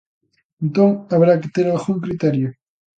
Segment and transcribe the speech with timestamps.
[0.63, 2.49] Entón, haberá que ter algún criterio.